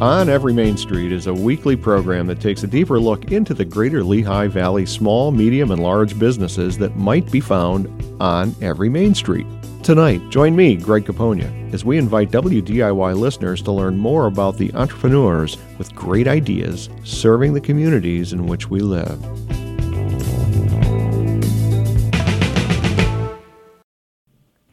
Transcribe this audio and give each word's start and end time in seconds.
On 0.00 0.28
Every 0.28 0.52
Main 0.52 0.76
Street 0.76 1.12
is 1.12 1.28
a 1.28 1.32
weekly 1.32 1.76
program 1.76 2.26
that 2.26 2.40
takes 2.40 2.64
a 2.64 2.66
deeper 2.66 2.98
look 2.98 3.30
into 3.30 3.54
the 3.54 3.64
greater 3.64 4.02
Lehigh 4.02 4.48
Valley 4.48 4.84
small, 4.86 5.30
medium, 5.30 5.70
and 5.70 5.80
large 5.80 6.18
businesses 6.18 6.76
that 6.78 6.96
might 6.96 7.30
be 7.30 7.38
found 7.38 7.88
on 8.20 8.56
every 8.60 8.88
Main 8.88 9.14
Street. 9.14 9.46
Tonight, 9.84 10.20
join 10.30 10.56
me, 10.56 10.74
Greg 10.74 11.04
Capogna, 11.04 11.72
as 11.72 11.84
we 11.84 11.96
invite 11.96 12.32
WDIY 12.32 13.16
listeners 13.16 13.62
to 13.62 13.70
learn 13.70 13.96
more 13.96 14.26
about 14.26 14.58
the 14.58 14.74
entrepreneurs 14.74 15.56
with 15.78 15.94
great 15.94 16.26
ideas 16.26 16.88
serving 17.04 17.54
the 17.54 17.60
communities 17.60 18.32
in 18.32 18.48
which 18.48 18.68
we 18.68 18.80
live. 18.80 19.22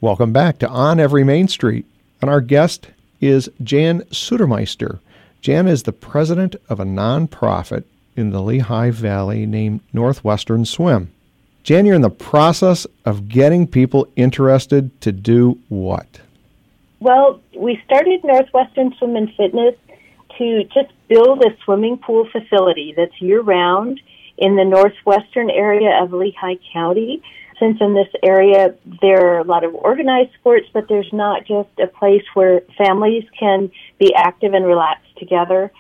Welcome 0.01 0.33
back 0.33 0.57
to 0.57 0.67
On 0.67 0.99
Every 0.99 1.23
Main 1.23 1.47
Street, 1.47 1.85
and 2.21 2.29
our 2.29 2.41
guest 2.41 2.87
is 3.21 3.51
Jan 3.63 4.01
Sutermeister. 4.09 4.99
Jan 5.41 5.67
is 5.67 5.83
the 5.83 5.91
president 5.91 6.55
of 6.69 6.79
a 6.79 6.85
nonprofit 6.85 7.83
in 8.15 8.29
the 8.29 8.43
Lehigh 8.43 8.91
Valley 8.91 9.47
named 9.47 9.81
Northwestern 9.91 10.65
Swim. 10.65 11.11
Jan, 11.63 11.87
you're 11.87 11.95
in 11.95 12.03
the 12.03 12.11
process 12.11 12.85
of 13.05 13.27
getting 13.27 13.65
people 13.65 14.07
interested 14.15 15.01
to 15.01 15.11
do 15.11 15.57
what? 15.67 16.21
Well, 16.99 17.41
we 17.57 17.81
started 17.85 18.23
Northwestern 18.23 18.93
Swim 18.99 19.15
and 19.15 19.33
Fitness 19.33 19.73
to 20.37 20.63
just 20.65 20.91
build 21.07 21.43
a 21.43 21.57
swimming 21.63 21.97
pool 21.97 22.27
facility 22.31 22.93
that's 22.95 23.19
year 23.19 23.41
round 23.41 23.99
in 24.37 24.55
the 24.55 24.63
northwestern 24.63 25.49
area 25.49 26.03
of 26.03 26.13
Lehigh 26.13 26.55
County. 26.71 27.23
Since 27.61 27.77
in 27.79 27.93
this 27.93 28.07
area 28.23 28.73
there 29.03 29.35
are 29.35 29.39
a 29.39 29.43
lot 29.43 29.63
of 29.63 29.75
organized 29.75 30.31
sports, 30.39 30.65
but 30.73 30.85
there's 30.89 31.09
not 31.13 31.45
just 31.45 31.69
a 31.79 31.85
place 31.85 32.23
where 32.33 32.61
families 32.75 33.23
can 33.39 33.69
be 33.99 34.15
active 34.15 34.53
and 34.53 34.65
relax 34.65 35.01
together. 35.19 35.71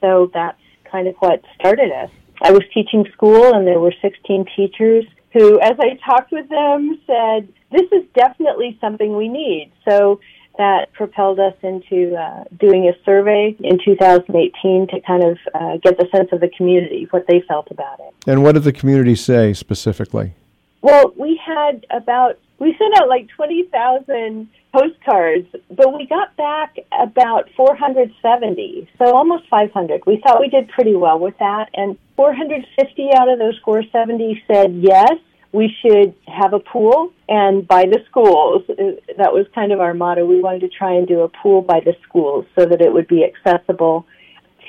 So 0.00 0.30
that's 0.32 0.60
kind 0.90 1.08
of 1.08 1.16
what 1.16 1.42
started 1.58 1.90
us. 1.90 2.10
I 2.40 2.52
was 2.52 2.62
teaching 2.72 3.04
school 3.12 3.52
and 3.52 3.66
there 3.66 3.80
were 3.80 3.92
16 4.00 4.46
teachers 4.54 5.04
who, 5.32 5.60
as 5.60 5.72
I 5.80 5.98
talked 6.08 6.30
with 6.30 6.48
them, 6.48 7.00
said, 7.04 7.48
this 7.72 7.90
is 7.90 8.04
definitely 8.14 8.78
something 8.80 9.16
we 9.16 9.28
need. 9.28 9.72
So 9.88 10.20
that 10.56 10.92
propelled 10.92 11.40
us 11.40 11.54
into 11.62 12.14
uh, 12.14 12.44
doing 12.60 12.88
a 12.88 12.92
survey 13.04 13.56
in 13.58 13.80
2018 13.84 14.86
to 14.86 15.00
kind 15.00 15.24
of 15.24 15.38
uh, 15.52 15.78
get 15.78 15.98
the 15.98 16.06
sense 16.14 16.28
of 16.30 16.38
the 16.38 16.50
community, 16.56 17.08
what 17.10 17.24
they 17.26 17.42
felt 17.48 17.72
about 17.72 17.98
it. 17.98 18.14
And 18.28 18.44
what 18.44 18.52
did 18.52 18.62
the 18.62 18.72
community 18.72 19.16
say 19.16 19.52
specifically? 19.52 20.34
Well, 20.84 21.14
we 21.18 21.40
had 21.42 21.86
about, 21.88 22.38
we 22.58 22.76
sent 22.76 22.94
out 22.98 23.08
like 23.08 23.28
20,000 23.34 24.46
postcards, 24.70 25.46
but 25.70 25.96
we 25.96 26.06
got 26.06 26.36
back 26.36 26.76
about 26.92 27.48
470, 27.56 28.90
so 28.98 29.16
almost 29.16 29.48
500. 29.48 30.02
We 30.06 30.20
thought 30.22 30.40
we 30.40 30.48
did 30.48 30.68
pretty 30.68 30.94
well 30.94 31.18
with 31.18 31.38
that, 31.38 31.70
and 31.72 31.96
450 32.16 33.08
out 33.16 33.30
of 33.30 33.38
those 33.38 33.58
470 33.64 34.42
said 34.46 34.74
yes, 34.74 35.14
we 35.52 35.74
should 35.80 36.14
have 36.28 36.52
a 36.52 36.60
pool 36.60 37.14
and 37.30 37.66
by 37.66 37.86
the 37.86 38.00
schools. 38.10 38.64
That 39.16 39.32
was 39.32 39.46
kind 39.54 39.72
of 39.72 39.80
our 39.80 39.94
motto. 39.94 40.26
We 40.26 40.42
wanted 40.42 40.60
to 40.62 40.68
try 40.68 40.96
and 40.96 41.08
do 41.08 41.20
a 41.20 41.30
pool 41.30 41.62
by 41.62 41.80
the 41.80 41.94
schools 42.06 42.44
so 42.58 42.66
that 42.66 42.82
it 42.82 42.92
would 42.92 43.08
be 43.08 43.24
accessible 43.24 44.04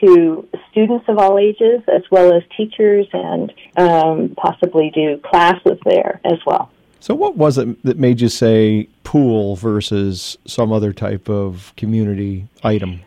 to 0.02 0.48
students 0.72 1.06
of 1.08 1.18
all 1.18 1.38
ages 1.38 1.82
as 1.88 2.04
well 2.12 2.34
as 2.34 2.44
teachers 2.56 3.08
and 3.14 3.54
um, 3.78 4.36
possibly 4.36 4.92
do 4.94 5.20
classes 5.24 5.80
there 5.86 6.20
as 6.26 6.40
well. 6.46 6.72
So, 7.00 7.14
what 7.14 7.38
was 7.38 7.58
it 7.58 7.84
that 7.84 7.98
made 7.98 8.22
you 8.22 8.30
say 8.30 8.90
pool 9.04 9.56
versus 9.56 10.38
some 10.46 10.72
other 10.72 10.92
type 10.92 11.30
of 11.30 11.74
community 11.78 12.48
item? 12.64 13.02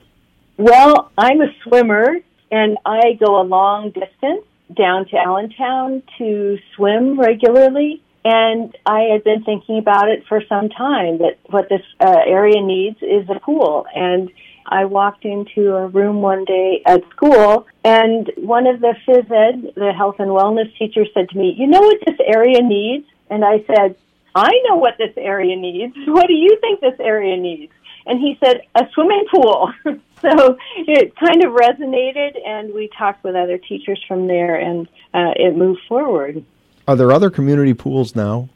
Well, 0.57 1.11
I'm 1.19 1.41
a 1.41 1.49
swimmer 1.63 2.19
and 2.51 2.79
I 2.85 3.15
go 3.19 3.41
a 3.41 3.43
long 3.43 3.91
distance 3.91 4.45
down 4.77 5.07
to 5.09 5.17
Allentown 5.17 6.03
to 6.19 6.59
swim 6.75 7.19
regularly. 7.19 8.03
And 8.25 8.77
I 8.85 9.03
had 9.13 9.25
been 9.25 9.45
thinking 9.45 9.79
about 9.79 10.09
it 10.09 10.25
for 10.29 10.43
some 10.49 10.69
time 10.69 11.19
that 11.19 11.39
what 11.47 11.69
this 11.69 11.83
uh, 12.01 12.21
area 12.27 12.61
needs 12.61 12.99
is 13.01 13.29
a 13.31 13.41
pool. 13.41 13.87
And 13.95 14.31
I 14.69 14.85
walked 14.85 15.25
into 15.25 15.75
a 15.75 15.87
room 15.87 16.21
one 16.21 16.45
day 16.45 16.83
at 16.87 17.03
school, 17.11 17.67
and 17.85 18.31
one 18.37 18.67
of 18.67 18.81
the 18.81 18.95
phys 19.07 19.31
ed, 19.31 19.73
the 19.75 19.93
health 19.93 20.17
and 20.19 20.31
wellness 20.31 20.77
teachers, 20.79 21.09
said 21.15 21.31
to 21.31 21.39
me, 21.39 21.55
You 21.57 21.67
know 21.67 21.81
what 21.81 21.99
this 22.07 22.19
area 22.25 22.63
needs? 22.63 23.07
And 23.31 23.45
I 23.45 23.65
said, 23.67 23.97
I 24.35 24.51
know 24.69 24.77
what 24.77 24.99
this 24.99 25.15
area 25.17 25.57
needs. 25.57 25.95
What 26.07 26.27
do 26.27 26.35
you 26.35 26.59
think 26.61 26.81
this 26.81 26.99
area 27.01 27.37
needs? 27.37 27.73
And 28.07 28.21
he 28.21 28.39
said, 28.43 28.63
a 28.75 28.87
swimming 28.95 29.27
pool. 29.31 29.71
so 29.85 30.57
it 30.77 31.15
kind 31.17 31.45
of 31.45 31.53
resonated, 31.53 32.39
and 32.47 32.73
we 32.73 32.89
talked 32.97 33.23
with 33.23 33.37
other 33.37 33.59
teachers 33.59 34.03
from 34.09 34.27
there, 34.27 34.57
and 34.57 34.89
uh, 35.13 35.33
it 35.37 35.57
moved 35.57 35.81
forward. 35.89 36.43
Are 36.87 36.97
there 36.97 37.13
other 37.13 37.29
community 37.31 37.75
pools 37.75 38.17
now? 38.17 38.49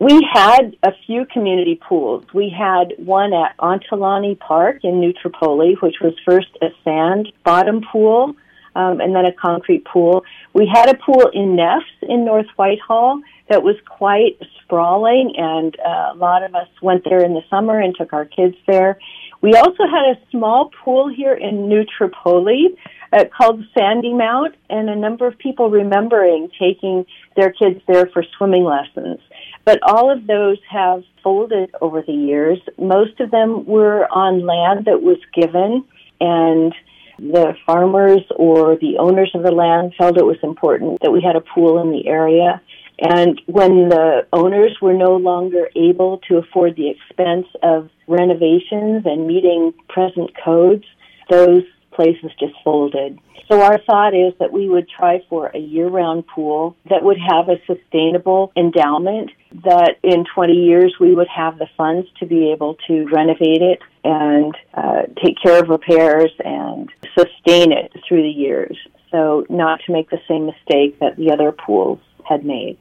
We 0.00 0.26
had 0.32 0.78
a 0.82 0.92
few 1.06 1.26
community 1.26 1.78
pools. 1.86 2.24
We 2.32 2.48
had 2.48 2.94
one 2.96 3.34
at 3.34 3.54
Ontelaunee 3.58 4.38
Park 4.38 4.78
in 4.82 4.98
New 4.98 5.12
Tripoli, 5.12 5.76
which 5.80 5.96
was 6.00 6.14
first 6.24 6.48
a 6.62 6.68
sand 6.82 7.30
bottom 7.44 7.82
pool 7.92 8.34
um, 8.74 9.00
and 9.02 9.14
then 9.14 9.26
a 9.26 9.32
concrete 9.32 9.84
pool. 9.84 10.24
We 10.54 10.66
had 10.66 10.88
a 10.88 10.96
pool 10.96 11.30
in 11.34 11.54
Neffs 11.54 11.82
in 12.00 12.24
North 12.24 12.46
Whitehall 12.56 13.20
that 13.50 13.62
was 13.62 13.76
quite 13.86 14.38
sprawling, 14.62 15.34
and 15.36 15.78
uh, 15.78 16.12
a 16.14 16.16
lot 16.16 16.44
of 16.44 16.54
us 16.54 16.68
went 16.80 17.04
there 17.04 17.22
in 17.22 17.34
the 17.34 17.42
summer 17.50 17.78
and 17.78 17.94
took 17.94 18.14
our 18.14 18.24
kids 18.24 18.56
there. 18.66 18.98
We 19.42 19.52
also 19.52 19.84
had 19.84 20.16
a 20.16 20.30
small 20.30 20.70
pool 20.82 21.08
here 21.08 21.34
in 21.34 21.68
New 21.68 21.84
Tripoli 21.84 22.74
uh, 23.12 23.24
called 23.36 23.64
Sandy 23.76 24.14
Mount, 24.14 24.54
and 24.68 24.88
a 24.88 24.96
number 24.96 25.26
of 25.26 25.38
people 25.38 25.70
remembering 25.70 26.48
taking 26.58 27.04
their 27.36 27.52
kids 27.52 27.80
there 27.86 28.06
for 28.12 28.24
swimming 28.36 28.64
lessons. 28.64 29.18
But 29.64 29.80
all 29.82 30.10
of 30.10 30.26
those 30.26 30.58
have 30.70 31.02
folded 31.22 31.70
over 31.80 32.02
the 32.02 32.12
years. 32.12 32.58
Most 32.78 33.20
of 33.20 33.30
them 33.30 33.66
were 33.66 34.06
on 34.10 34.46
land 34.46 34.86
that 34.86 35.02
was 35.02 35.18
given, 35.34 35.84
and 36.20 36.74
the 37.18 37.54
farmers 37.66 38.22
or 38.36 38.76
the 38.76 38.96
owners 38.98 39.30
of 39.34 39.42
the 39.42 39.50
land 39.50 39.94
felt 39.98 40.16
it 40.16 40.24
was 40.24 40.38
important 40.42 41.00
that 41.02 41.12
we 41.12 41.20
had 41.20 41.36
a 41.36 41.40
pool 41.40 41.80
in 41.82 41.90
the 41.90 42.06
area. 42.08 42.60
And 42.98 43.40
when 43.46 43.88
the 43.88 44.26
owners 44.32 44.76
were 44.80 44.94
no 44.94 45.16
longer 45.16 45.68
able 45.74 46.18
to 46.28 46.36
afford 46.38 46.76
the 46.76 46.90
expense 46.90 47.46
of 47.62 47.90
renovations 48.06 49.04
and 49.04 49.26
meeting 49.26 49.72
present 49.88 50.30
codes, 50.42 50.84
those 51.30 51.62
places 52.00 52.30
just 52.38 52.54
folded. 52.64 53.18
So 53.48 53.60
our 53.60 53.78
thought 53.78 54.14
is 54.14 54.32
that 54.38 54.52
we 54.52 54.68
would 54.68 54.88
try 54.88 55.24
for 55.28 55.48
a 55.48 55.58
year-round 55.58 56.26
pool 56.26 56.76
that 56.88 57.02
would 57.02 57.18
have 57.18 57.48
a 57.48 57.56
sustainable 57.66 58.52
endowment 58.56 59.30
that 59.64 59.96
in 60.02 60.24
20 60.34 60.52
years 60.52 60.94
we 61.00 61.14
would 61.14 61.28
have 61.28 61.58
the 61.58 61.66
funds 61.76 62.06
to 62.20 62.26
be 62.26 62.52
able 62.52 62.76
to 62.86 63.06
renovate 63.08 63.60
it 63.60 63.80
and 64.04 64.54
uh, 64.74 65.02
take 65.22 65.36
care 65.42 65.60
of 65.60 65.68
repairs 65.68 66.30
and 66.44 66.90
sustain 67.18 67.72
it 67.72 67.92
through 68.06 68.22
the 68.22 68.28
years. 68.28 68.78
So 69.10 69.44
not 69.50 69.80
to 69.86 69.92
make 69.92 70.10
the 70.10 70.20
same 70.28 70.46
mistake 70.46 71.00
that 71.00 71.16
the 71.16 71.32
other 71.32 71.50
pools 71.50 71.98
had 72.24 72.44
made 72.44 72.78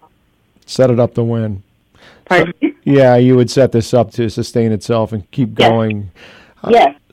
set 0.69 0.91
it 0.91 0.99
up 0.99 1.15
to 1.15 1.23
win. 1.23 1.63
Pardon? 2.25 2.53
So, 2.61 2.69
yeah, 2.83 3.15
you 3.15 3.35
would 3.35 3.49
set 3.49 3.71
this 3.71 3.93
up 3.93 4.11
to 4.11 4.29
sustain 4.29 4.71
itself 4.71 5.11
and 5.11 5.29
keep 5.31 5.55
going. 5.55 6.01
Yes. 6.01 6.23
Uh, 6.63 6.69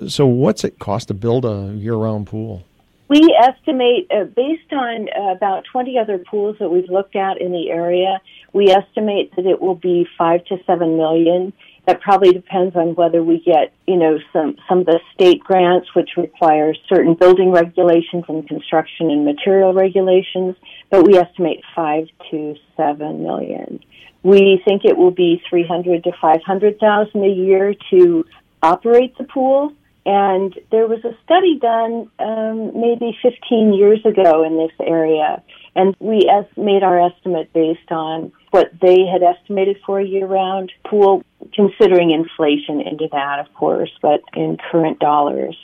so, 0.08 0.26
what's 0.26 0.64
it 0.64 0.78
cost 0.78 1.08
to 1.08 1.14
build 1.14 1.44
a 1.44 1.72
year-round 1.74 2.26
pool? 2.26 2.64
We 3.08 3.36
estimate, 3.40 4.10
uh, 4.10 4.24
based 4.24 4.72
on 4.72 5.08
uh, 5.08 5.32
about 5.32 5.64
20 5.70 5.96
other 5.98 6.18
pools 6.18 6.56
that 6.58 6.68
we've 6.68 6.90
looked 6.90 7.14
at 7.14 7.40
in 7.40 7.52
the 7.52 7.70
area, 7.70 8.20
we 8.52 8.70
estimate 8.70 9.34
that 9.36 9.46
it 9.46 9.60
will 9.60 9.76
be 9.76 10.08
five 10.18 10.44
to 10.46 10.56
seven 10.66 10.96
million. 10.96 11.52
That 11.86 12.00
probably 12.00 12.32
depends 12.32 12.74
on 12.74 12.96
whether 12.96 13.22
we 13.22 13.38
get, 13.38 13.72
you 13.86 13.96
know, 13.96 14.18
some 14.32 14.56
some 14.68 14.80
of 14.80 14.86
the 14.86 14.98
state 15.14 15.38
grants, 15.44 15.94
which 15.94 16.16
require 16.16 16.74
certain 16.88 17.14
building 17.14 17.52
regulations 17.52 18.24
and 18.28 18.46
construction 18.48 19.08
and 19.08 19.24
material 19.24 19.72
regulations. 19.72 20.56
But 20.90 21.06
we 21.06 21.16
estimate 21.16 21.62
five 21.76 22.08
to 22.32 22.56
seven 22.76 23.22
million. 23.22 23.78
We 24.24 24.60
think 24.64 24.84
it 24.84 24.96
will 24.96 25.12
be 25.12 25.40
300 25.48 26.02
to 26.02 26.12
500,000 26.20 27.22
a 27.22 27.28
year 27.28 27.74
to 27.90 28.24
operate 28.66 29.16
the 29.16 29.24
pool. 29.24 29.72
And 30.04 30.56
there 30.70 30.86
was 30.86 31.04
a 31.04 31.16
study 31.24 31.58
done 31.58 32.08
um, 32.20 32.80
maybe 32.80 33.16
15 33.22 33.74
years 33.74 34.04
ago 34.04 34.44
in 34.44 34.56
this 34.56 34.70
area, 34.80 35.42
and 35.74 35.96
we 35.98 36.28
es- 36.30 36.56
made 36.56 36.84
our 36.84 37.00
estimate 37.08 37.52
based 37.52 37.90
on 37.90 38.30
what 38.52 38.70
they 38.80 39.04
had 39.04 39.24
estimated 39.24 39.78
for 39.84 39.98
a 39.98 40.04
year-round 40.04 40.70
pool, 40.88 41.24
considering 41.52 42.12
inflation 42.12 42.80
into 42.80 43.08
that, 43.10 43.40
of 43.40 43.52
course, 43.54 43.90
but 44.00 44.20
in 44.34 44.58
current 44.70 45.00
dollars. 45.00 45.56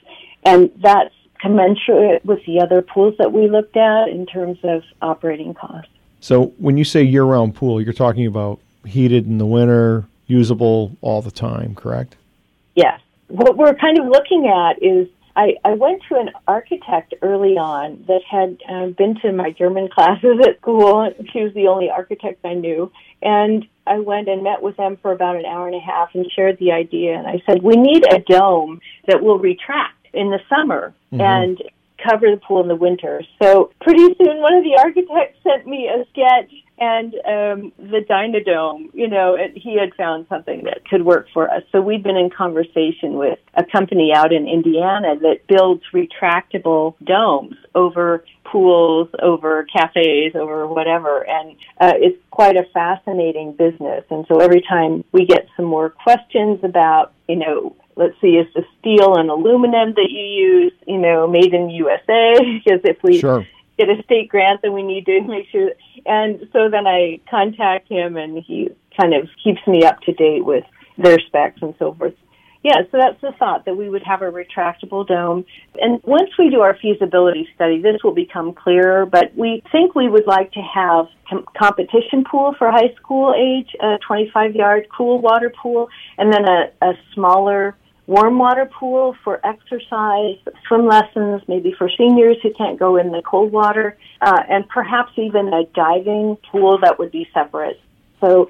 And 0.44 0.72
that's 0.82 1.14
commensurate 1.40 2.24
with 2.24 2.44
the 2.44 2.60
other 2.60 2.82
pools 2.82 3.14
that 3.18 3.32
we 3.32 3.48
looked 3.48 3.76
at 3.76 4.08
in 4.08 4.26
terms 4.26 4.58
of 4.64 4.82
operating 5.00 5.54
costs. 5.54 5.90
So 6.18 6.46
when 6.58 6.76
you 6.76 6.84
say 6.84 7.04
year-round 7.04 7.54
pool, 7.54 7.80
you're 7.80 7.92
talking 7.92 8.26
about 8.26 8.58
heated 8.84 9.26
in 9.26 9.38
the 9.38 9.46
winter, 9.46 10.04
usable 10.26 10.96
all 11.00 11.22
the 11.22 11.30
time, 11.30 11.76
correct? 11.76 12.16
Yes 12.74 13.00
what 13.32 13.56
we're 13.56 13.74
kind 13.74 13.98
of 13.98 14.06
looking 14.06 14.46
at 14.46 14.82
is 14.82 15.08
I, 15.34 15.54
I 15.64 15.72
went 15.72 16.02
to 16.10 16.16
an 16.16 16.30
architect 16.46 17.14
early 17.22 17.56
on 17.56 18.04
that 18.06 18.20
had 18.30 18.58
uh, 18.68 18.86
been 18.88 19.18
to 19.22 19.32
my 19.32 19.50
German 19.50 19.88
classes 19.92 20.38
at 20.46 20.58
school. 20.60 21.10
She 21.32 21.40
was 21.40 21.54
the 21.54 21.68
only 21.68 21.88
architect 21.88 22.44
I 22.44 22.54
knew. 22.54 22.92
And 23.22 23.64
I 23.86 24.00
went 24.00 24.28
and 24.28 24.42
met 24.42 24.62
with 24.62 24.76
them 24.76 24.98
for 25.00 25.12
about 25.12 25.36
an 25.36 25.46
hour 25.46 25.66
and 25.66 25.74
a 25.74 25.80
half 25.80 26.10
and 26.14 26.30
shared 26.30 26.58
the 26.58 26.72
idea. 26.72 27.16
And 27.16 27.26
I 27.26 27.42
said, 27.46 27.62
we 27.62 27.76
need 27.76 28.04
a 28.12 28.18
dome 28.20 28.80
that 29.06 29.22
will 29.22 29.38
retract 29.38 30.06
in 30.12 30.30
the 30.30 30.40
summer 30.50 30.92
mm-hmm. 31.10 31.20
and 31.22 31.62
cover 32.06 32.30
the 32.30 32.36
pool 32.36 32.60
in 32.60 32.68
the 32.68 32.76
winter. 32.76 33.22
So 33.40 33.72
pretty 33.80 34.14
soon, 34.18 34.40
one 34.42 34.54
of 34.54 34.64
the 34.64 34.78
architects 34.78 35.38
sent 35.42 35.66
me 35.66 35.88
a 35.88 36.04
sketch 36.10 36.52
and 36.82 37.14
um, 37.14 37.72
the 37.78 38.04
Dynadome, 38.10 38.90
you 38.92 39.06
know, 39.06 39.36
it, 39.36 39.52
he 39.54 39.78
had 39.78 39.94
found 39.94 40.26
something 40.28 40.64
that 40.64 40.84
could 40.84 41.04
work 41.04 41.28
for 41.32 41.48
us. 41.48 41.62
So 41.70 41.80
we've 41.80 42.02
been 42.02 42.16
in 42.16 42.28
conversation 42.28 43.14
with 43.14 43.38
a 43.54 43.62
company 43.64 44.10
out 44.12 44.32
in 44.32 44.48
Indiana 44.48 45.14
that 45.20 45.46
builds 45.46 45.82
retractable 45.94 46.96
domes 47.04 47.54
over 47.76 48.24
pools, 48.50 49.08
over 49.22 49.64
cafes, 49.72 50.32
over 50.34 50.66
whatever. 50.66 51.24
And 51.24 51.52
uh, 51.80 51.92
it's 51.94 52.18
quite 52.32 52.56
a 52.56 52.64
fascinating 52.74 53.52
business. 53.52 54.04
And 54.10 54.26
so 54.26 54.40
every 54.40 54.62
time 54.68 55.04
we 55.12 55.24
get 55.24 55.46
some 55.56 55.66
more 55.66 55.90
questions 55.90 56.58
about, 56.64 57.12
you 57.28 57.36
know, 57.36 57.76
let's 57.94 58.20
see, 58.20 58.38
is 58.38 58.52
the 58.54 58.64
steel 58.80 59.14
and 59.14 59.30
aluminum 59.30 59.94
that 59.94 60.08
you 60.10 60.24
use, 60.24 60.72
you 60.88 60.98
know, 60.98 61.28
made 61.28 61.54
in 61.54 61.70
USA? 61.70 62.34
because 62.64 62.80
if 62.82 63.00
we 63.04 63.20
sure 63.20 63.46
get 63.84 63.98
a 63.98 64.02
state 64.02 64.28
grant, 64.28 64.62
then 64.62 64.72
we 64.72 64.82
need 64.82 65.06
to 65.06 65.20
make 65.26 65.48
sure. 65.50 65.72
And 66.06 66.40
so 66.52 66.68
then 66.70 66.86
I 66.86 67.20
contact 67.30 67.88
him, 67.88 68.16
and 68.16 68.42
he 68.42 68.70
kind 68.98 69.14
of 69.14 69.28
keeps 69.42 69.60
me 69.66 69.84
up 69.84 70.00
to 70.02 70.12
date 70.12 70.44
with 70.44 70.64
their 70.98 71.18
specs 71.18 71.60
and 71.62 71.74
so 71.78 71.94
forth. 71.94 72.14
Yeah, 72.62 72.82
so 72.92 72.98
that's 72.98 73.20
the 73.20 73.32
thought 73.40 73.64
that 73.64 73.76
we 73.76 73.88
would 73.88 74.04
have 74.04 74.22
a 74.22 74.30
retractable 74.30 75.04
dome. 75.04 75.44
And 75.80 76.00
once 76.04 76.30
we 76.38 76.48
do 76.48 76.60
our 76.60 76.76
feasibility 76.80 77.48
study, 77.56 77.82
this 77.82 77.96
will 78.04 78.14
become 78.14 78.52
clearer, 78.52 79.04
but 79.04 79.36
we 79.36 79.64
think 79.72 79.96
we 79.96 80.08
would 80.08 80.28
like 80.28 80.52
to 80.52 80.60
have 80.60 81.06
com- 81.28 81.44
competition 81.58 82.22
pool 82.22 82.54
for 82.56 82.70
high 82.70 82.94
school 82.94 83.34
age, 83.36 83.74
a 83.80 83.98
25 84.06 84.54
yard 84.54 84.86
cool 84.96 85.20
water 85.20 85.52
pool, 85.60 85.88
and 86.18 86.32
then 86.32 86.44
a, 86.48 86.70
a 86.82 86.92
smaller 87.14 87.76
warm 88.06 88.38
water 88.38 88.66
pool 88.66 89.16
for 89.22 89.40
exercise, 89.46 90.36
swim 90.66 90.86
lessons, 90.86 91.42
maybe 91.46 91.74
for 91.76 91.88
seniors 91.96 92.36
who 92.42 92.52
can't 92.52 92.78
go 92.78 92.96
in 92.96 93.12
the 93.12 93.22
cold 93.22 93.52
water, 93.52 93.96
uh, 94.20 94.42
and 94.48 94.68
perhaps 94.68 95.12
even 95.16 95.48
a 95.52 95.64
diving 95.74 96.36
pool 96.50 96.78
that 96.82 96.98
would 96.98 97.12
be 97.12 97.28
separate. 97.32 97.80
So 98.20 98.48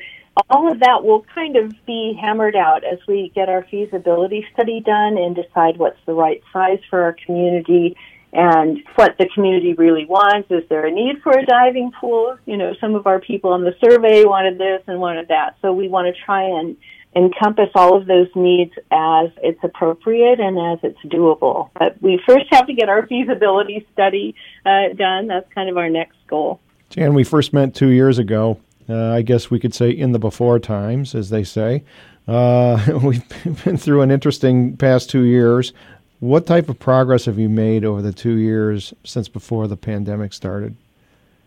all 0.48 0.70
of 0.70 0.80
that 0.80 1.04
will 1.04 1.24
kind 1.34 1.56
of 1.56 1.74
be 1.86 2.18
hammered 2.20 2.56
out 2.56 2.84
as 2.84 2.98
we 3.06 3.30
get 3.34 3.48
our 3.48 3.66
feasibility 3.70 4.46
study 4.54 4.80
done 4.80 5.18
and 5.18 5.36
decide 5.36 5.76
what's 5.76 6.00
the 6.06 6.14
right 6.14 6.42
size 6.52 6.78
for 6.88 7.02
our 7.02 7.16
community 7.26 7.96
and 8.32 8.78
what 8.94 9.16
the 9.18 9.28
community 9.34 9.74
really 9.74 10.06
wants. 10.06 10.50
Is 10.50 10.66
there 10.70 10.86
a 10.86 10.90
need 10.90 11.20
for 11.22 11.32
a 11.32 11.44
diving 11.44 11.92
pool? 12.00 12.38
You 12.46 12.56
know, 12.56 12.72
some 12.80 12.94
of 12.94 13.06
our 13.06 13.20
people 13.20 13.52
on 13.52 13.62
the 13.62 13.74
survey 13.84 14.24
wanted 14.24 14.56
this 14.56 14.82
and 14.86 14.98
wanted 15.00 15.28
that. 15.28 15.56
So 15.60 15.72
we 15.74 15.88
want 15.88 16.14
to 16.14 16.22
try 16.24 16.44
and 16.44 16.76
encompass 17.14 17.68
all 17.74 17.96
of 17.96 18.06
those 18.06 18.28
needs 18.34 18.72
as 18.90 19.30
it's 19.42 19.62
appropriate 19.62 20.40
and 20.40 20.58
as 20.58 20.78
it's 20.82 20.98
doable. 21.12 21.70
But 21.78 22.00
we 22.00 22.20
first 22.26 22.46
have 22.50 22.66
to 22.66 22.72
get 22.72 22.88
our 22.88 23.06
feasibility 23.06 23.86
study 23.92 24.34
uh, 24.64 24.94
done. 24.96 25.26
That's 25.26 25.50
kind 25.52 25.68
of 25.68 25.76
our 25.76 25.90
next 25.90 26.16
goal. 26.26 26.60
Jan, 26.90 27.14
we 27.14 27.24
first 27.24 27.52
met 27.52 27.74
two 27.74 27.88
years 27.88 28.18
ago. 28.18 28.58
Uh, 28.88 29.10
I 29.10 29.22
guess 29.22 29.50
we 29.50 29.60
could 29.60 29.74
say 29.74 29.90
in 29.90 30.12
the 30.12 30.18
before 30.18 30.58
times, 30.58 31.14
as 31.14 31.30
they 31.30 31.44
say. 31.44 31.84
Uh, 32.26 32.98
we've 33.02 33.64
been 33.64 33.76
through 33.76 34.02
an 34.02 34.10
interesting 34.10 34.76
past 34.76 35.10
two 35.10 35.22
years. 35.22 35.72
What 36.20 36.46
type 36.46 36.68
of 36.68 36.78
progress 36.78 37.24
have 37.24 37.38
you 37.38 37.48
made 37.48 37.84
over 37.84 38.00
the 38.00 38.12
two 38.12 38.34
years 38.34 38.94
since 39.04 39.28
before 39.28 39.66
the 39.66 39.76
pandemic 39.76 40.32
started? 40.32 40.76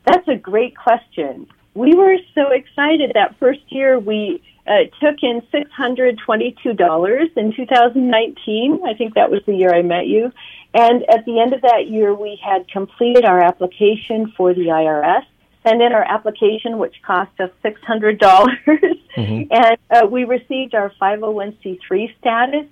That's 0.06 0.28
a 0.28 0.36
great 0.36 0.76
question. 0.76 1.48
We 1.74 1.94
were 1.94 2.18
so 2.34 2.52
excited 2.52 3.12
that 3.16 3.36
first 3.40 3.62
year 3.70 4.00
we 4.00 4.42
uh, 4.68 4.86
took 5.00 5.22
in 5.22 5.42
$622 5.54 7.38
in 7.38 7.54
2019. 7.56 8.80
I 8.86 8.94
think 8.94 9.14
that 9.14 9.30
was 9.30 9.42
the 9.46 9.56
year 9.56 9.74
I 9.74 9.82
met 9.82 10.08
you. 10.08 10.32
And 10.74 11.04
at 11.10 11.26
the 11.26 11.40
end 11.40 11.54
of 11.54 11.62
that 11.62 11.88
year, 11.88 12.14
we 12.14 12.40
had 12.44 12.68
completed 12.68 13.26
our 13.26 13.40
application 13.40 14.34
for 14.36 14.54
the 14.54 14.68
IRS, 14.68 15.24
sent 15.66 15.82
in 15.82 15.94
our 15.94 16.04
application, 16.04 16.78
which 16.78 16.96
cost 17.06 17.32
us 17.40 17.50
600. 17.62 18.20
dollars 18.20 18.58
mm-hmm. 18.66 19.44
And 19.52 19.78
uh, 19.90 20.08
we 20.08 20.24
received 20.26 20.76
our 20.76 20.92
501c3 21.02 22.18
status 22.20 22.66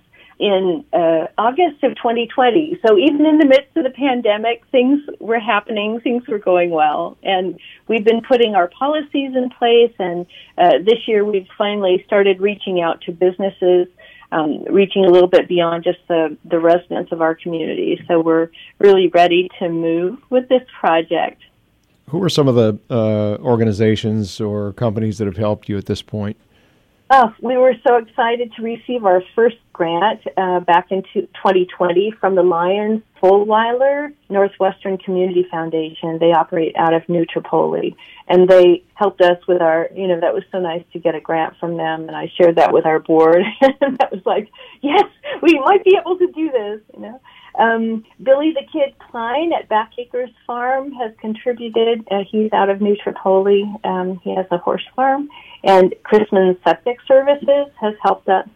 in 0.44 0.84
uh, 0.92 1.28
August 1.38 1.82
of 1.84 1.96
2020. 1.96 2.78
So 2.86 2.98
even 2.98 3.26
in 3.26 3.38
the 3.38 3.46
midst 3.46 3.78
of 3.78 3.86
the 3.86 3.92
pandemic, 3.92 4.62
things 4.74 5.00
were 5.22 5.40
happening, 5.40 6.02
things 6.02 6.28
were 6.28 6.38
going 6.38 6.70
well, 6.70 7.18
and 7.24 7.58
we've 7.88 8.04
been 8.04 8.22
putting 8.22 8.54
our 8.54 8.68
policies 8.68 9.32
in 9.36 9.50
place. 9.58 9.94
And 10.00 10.26
uh, 10.58 10.80
this 10.86 11.08
year, 11.08 11.24
we've 11.24 11.48
finally 11.58 12.04
started 12.06 12.42
reaching 12.42 12.82
out 12.82 13.00
to 13.04 13.14
businesses. 13.14 13.88
Um, 14.34 14.64
reaching 14.64 15.06
a 15.06 15.12
little 15.12 15.28
bit 15.28 15.48
beyond 15.48 15.84
just 15.84 16.00
the, 16.08 16.36
the 16.44 16.60
residents 16.60 17.12
of 17.12 17.22
our 17.22 17.36
community. 17.36 18.04
So 18.08 18.20
we're 18.20 18.50
really 18.80 19.10
ready 19.10 19.48
to 19.60 19.70
move 19.70 20.18
with 20.32 20.50
this 20.50 20.64
project. 20.80 21.40
Who 22.10 22.24
are 22.24 22.30
some 22.30 22.48
of 22.48 22.56
the 22.56 22.80
uh, 22.90 23.38
organizations 23.44 24.42
or 24.42 24.74
companies 24.74 25.20
that 25.20 25.26
have 25.26 25.38
helped 25.38 25.70
you 25.70 25.78
at 25.78 25.86
this 25.86 26.02
point? 26.02 26.36
Oh, 27.10 27.34
we 27.42 27.58
were 27.58 27.74
so 27.86 27.98
excited 27.98 28.54
to 28.56 28.64
receive 28.64 29.06
our 29.06 29.22
first 29.36 29.58
grant 29.74 30.22
uh, 30.38 30.62
back 30.62 30.88
in 30.90 31.04
2020 31.14 32.14
from 32.20 32.36
the 32.36 32.44
Lions 32.44 33.02
Fulwiler 33.22 34.14
Northwestern 34.30 34.98
Community 34.98 35.46
Foundation. 35.52 36.18
They 36.20 36.32
operate 36.32 36.76
out 36.78 36.94
of 36.94 37.08
New 37.10 37.26
Tripoli, 37.26 37.96
and 38.28 38.48
they 38.48 38.84
helped 38.96 39.22
us 39.22 39.38
with 39.48 39.62
our. 39.62 39.90
You 39.94 40.08
know, 40.08 40.22
that 40.22 40.34
was 40.34 40.44
so 40.52 40.60
nice 40.60 40.84
to 40.94 41.00
get 41.00 41.14
a 41.14 41.20
grant 41.20 41.56
from 41.60 41.76
them, 41.78 42.08
and 42.08 42.16
I 42.16 42.32
shared 42.38 42.56
that 42.56 42.74
with 42.74 42.86
our 42.86 43.00
board, 43.00 43.44
and 43.62 43.98
that 43.98 44.12
was 44.12 44.22
like, 44.26 44.50
yes, 44.82 45.04
we 45.42 45.60
might 45.60 45.84
be 45.84 45.98
able 46.00 46.18
to 46.18 46.28
do 46.28 46.52
this. 46.52 46.80
You 46.96 47.02
know. 47.02 47.22
Um, 47.58 48.04
Billy 48.22 48.54
the 48.54 48.66
Kid 48.72 48.96
Klein 49.00 49.52
at 49.54 49.70
Backacres 49.70 50.34
Farm 50.48 50.92
has 50.94 51.12
contributed. 51.20 52.08
Uh, 52.10 52.24
he's 52.30 52.52
out 52.52 52.70
of 52.70 52.82
New 52.82 52.96
Tripoli. 52.96 53.64
Um, 53.84 54.20
he 54.24 54.36
has 54.36 54.46
a 54.52 54.58
horse 54.58 54.86
farm. 54.96 55.30
And 55.64 55.94
Chrisman 56.04 56.58
Septic 56.64 56.98
Services 57.08 57.68
has 57.80 57.94
helped 58.02 58.28
us. 58.30 58.48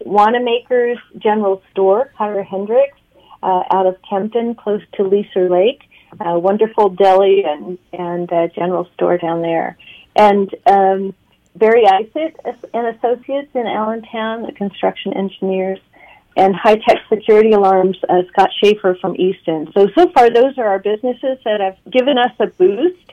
Wanamaker's 0.00 0.98
General 1.18 1.62
Store, 1.70 2.10
Kyra 2.18 2.46
Hendricks, 2.46 2.98
uh, 3.42 3.62
out 3.70 3.86
of 3.86 3.96
Kempton, 4.08 4.54
close 4.54 4.82
to 4.94 5.02
Leaser 5.02 5.50
Lake. 5.50 5.82
A 6.20 6.38
wonderful 6.38 6.88
deli 6.88 7.44
and, 7.44 7.78
and 7.92 8.28
general 8.54 8.88
store 8.94 9.18
down 9.18 9.42
there. 9.42 9.76
And 10.16 10.52
um, 10.66 11.14
Barry 11.54 11.84
Isett 11.84 12.34
and 12.72 12.96
Associates 12.96 13.50
in 13.54 13.66
Allentown, 13.66 14.42
the 14.42 14.52
construction 14.52 15.12
engineers 15.12 15.80
and 16.42 16.50
high 16.54 16.78
tech 16.86 16.98
security 17.12 17.52
alarms, 17.60 17.98
uh, 18.08 18.22
Scott 18.30 18.50
Schaefer 18.58 18.92
from 19.02 19.12
Easton. 19.16 19.60
So, 19.74 19.80
so 19.96 20.02
far, 20.14 20.26
those 20.30 20.54
are 20.60 20.68
our 20.72 20.82
businesses 20.90 21.36
that 21.44 21.60
have 21.66 21.76
given 21.92 22.16
us 22.16 22.34
a 22.38 22.46
boost. 22.46 23.06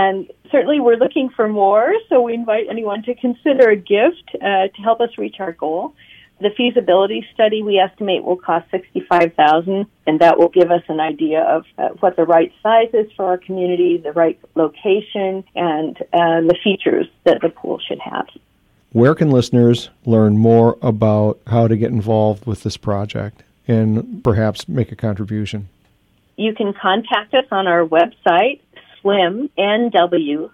And 0.00 0.30
certainly, 0.52 0.78
we're 0.86 1.00
looking 1.04 1.28
for 1.36 1.46
more. 1.48 1.88
So, 2.08 2.14
we 2.28 2.34
invite 2.34 2.66
anyone 2.68 3.00
to 3.08 3.14
consider 3.26 3.64
a 3.70 3.76
gift 3.76 4.26
uh, 4.34 4.64
to 4.74 4.82
help 4.88 5.00
us 5.00 5.10
reach 5.24 5.36
our 5.44 5.52
goal. 5.52 5.94
The 6.40 6.50
feasibility 6.56 7.20
study 7.34 7.62
we 7.62 7.78
estimate 7.78 8.24
will 8.24 8.40
cost 8.48 8.64
sixty-five 8.70 9.30
thousand, 9.34 9.86
and 10.08 10.18
that 10.22 10.34
will 10.38 10.48
give 10.48 10.70
us 10.72 10.82
an 10.88 10.98
idea 11.12 11.40
of 11.56 11.62
uh, 11.78 11.90
what 12.00 12.16
the 12.16 12.24
right 12.24 12.52
size 12.64 12.92
is 12.92 13.06
for 13.16 13.24
our 13.26 13.38
community, 13.38 13.92
the 13.98 14.12
right 14.12 14.38
location, 14.56 15.44
and 15.54 15.96
uh, 16.12 16.40
the 16.50 16.56
features 16.64 17.06
that 17.26 17.38
the 17.42 17.48
pool 17.48 17.78
should 17.86 18.00
have. 18.00 18.26
Where 18.92 19.14
can 19.14 19.30
listeners 19.30 19.88
learn 20.04 20.36
more 20.36 20.76
about 20.82 21.40
how 21.46 21.66
to 21.66 21.78
get 21.78 21.90
involved 21.90 22.44
with 22.46 22.62
this 22.62 22.76
project 22.76 23.42
and 23.66 24.22
perhaps 24.22 24.68
make 24.68 24.92
a 24.92 24.96
contribution? 24.96 25.70
You 26.36 26.54
can 26.54 26.74
contact 26.74 27.32
us 27.32 27.46
on 27.50 27.66
our 27.66 27.86
website, 27.86 28.60
swimnw 29.02 30.50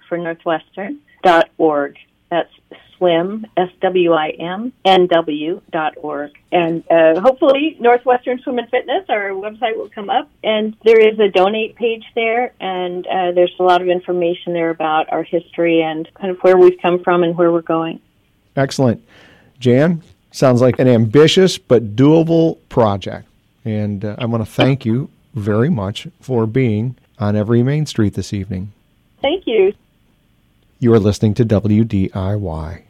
for. 1.56 1.94
That's 2.30 2.52
swim 2.98 3.46
s 3.56 3.70
w 3.80 4.12
i 4.12 4.28
m 4.38 4.72
n 4.84 5.06
w 5.06 5.60
dot 5.72 5.94
org, 5.96 6.32
and 6.52 6.84
uh, 6.90 7.20
hopefully 7.20 7.76
Northwestern 7.80 8.38
Swim 8.40 8.58
and 8.58 8.68
Fitness, 8.68 9.04
our 9.08 9.30
website 9.30 9.76
will 9.76 9.88
come 9.88 10.10
up, 10.10 10.28
and 10.44 10.76
there 10.84 11.00
is 11.00 11.18
a 11.18 11.28
donate 11.28 11.74
page 11.76 12.04
there, 12.14 12.52
and 12.60 13.06
uh, 13.06 13.32
there's 13.32 13.54
a 13.58 13.62
lot 13.62 13.80
of 13.80 13.88
information 13.88 14.52
there 14.52 14.70
about 14.70 15.10
our 15.10 15.22
history 15.22 15.80
and 15.80 16.08
kind 16.14 16.30
of 16.30 16.38
where 16.42 16.58
we've 16.58 16.78
come 16.82 17.02
from 17.02 17.22
and 17.22 17.36
where 17.36 17.50
we're 17.50 17.62
going. 17.62 18.00
Excellent. 18.58 19.02
Jan, 19.60 20.02
sounds 20.32 20.60
like 20.60 20.78
an 20.78 20.88
ambitious 20.88 21.58
but 21.58 21.94
doable 21.96 22.58
project. 22.68 23.26
And 23.64 24.04
uh, 24.04 24.16
I 24.18 24.26
want 24.26 24.44
to 24.44 24.50
thank 24.50 24.84
you 24.84 25.10
very 25.34 25.70
much 25.70 26.08
for 26.20 26.46
being 26.46 26.96
on 27.18 27.36
Every 27.36 27.62
Main 27.62 27.86
Street 27.86 28.14
this 28.14 28.32
evening. 28.32 28.72
Thank 29.22 29.46
you. 29.46 29.72
You 30.80 30.92
are 30.92 30.98
listening 30.98 31.34
to 31.34 31.44
WDIY. 31.44 32.82